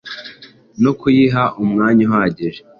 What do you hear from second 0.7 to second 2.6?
no kuyiha umwanya uhagije